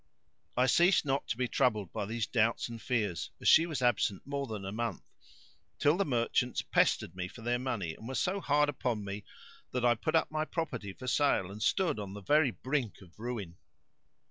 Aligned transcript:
I 0.57 0.65
ceased 0.65 1.05
not 1.05 1.27
to 1.27 1.37
be 1.37 1.47
troubled 1.47 1.93
by 1.93 2.07
these 2.07 2.25
doubts 2.25 2.67
and 2.69 2.81
fears, 2.81 3.29
as 3.39 3.47
she 3.47 3.67
was 3.67 3.83
absent 3.83 4.25
more 4.25 4.47
than 4.47 4.65
a 4.65 4.71
month, 4.71 5.03
till 5.77 5.95
the 5.95 6.05
merchants 6.05 6.63
pestered 6.63 7.15
me 7.15 7.27
for 7.27 7.43
their 7.43 7.59
money 7.59 7.93
and 7.93 8.07
were 8.07 8.15
so 8.15 8.39
hard 8.41 8.67
upon 8.67 9.05
me 9.05 9.25
that 9.69 9.85
I 9.85 9.93
put 9.93 10.15
up 10.15 10.31
my 10.31 10.43
property 10.43 10.91
for 10.93 11.05
sale 11.05 11.51
and 11.51 11.61
stood 11.61 11.99
on 11.99 12.15
the 12.15 12.21
very 12.23 12.49
brink 12.49 13.03
of 13.03 13.19
ruin. 13.19 13.57